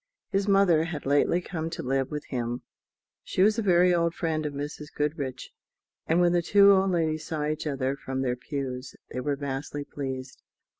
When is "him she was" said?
2.29-3.59